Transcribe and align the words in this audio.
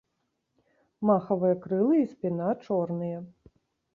Махавыя 1.09 1.59
крылы 1.65 1.95
і 2.03 2.09
спіна 2.13 2.49
чорныя. 2.69 3.19